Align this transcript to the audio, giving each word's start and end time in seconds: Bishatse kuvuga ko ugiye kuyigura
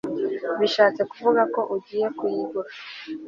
Bishatse 0.59 1.01
kuvuga 1.11 1.41
ko 1.53 1.61
ugiye 1.75 2.07
kuyigura 2.17 2.69